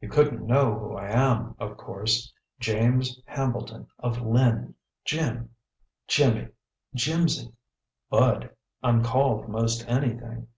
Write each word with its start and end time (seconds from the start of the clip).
"You 0.00 0.08
couldn't 0.08 0.46
know 0.46 0.78
who 0.78 0.94
I 0.96 1.08
am, 1.08 1.56
of 1.58 1.76
course: 1.76 2.32
James 2.60 3.20
Hambleton, 3.26 3.88
of 3.98 4.20
Lynn. 4.22 4.76
Jim, 5.04 5.50
Jimmy, 6.06 6.50
Jimsy, 6.94 7.52
Bud 8.08 8.50
I'm 8.84 9.02
called 9.02 9.48
most 9.48 9.84
anything. 9.88 10.46